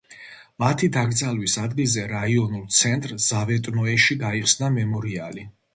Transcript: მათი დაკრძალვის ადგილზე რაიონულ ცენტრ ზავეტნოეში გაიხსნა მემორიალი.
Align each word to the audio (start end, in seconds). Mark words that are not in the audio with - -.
მათი 0.61 0.87
დაკრძალვის 0.95 1.57
ადგილზე 1.65 2.07
რაიონულ 2.15 2.65
ცენტრ 2.81 3.17
ზავეტნოეში 3.29 4.21
გაიხსნა 4.27 4.77
მემორიალი. 4.81 5.51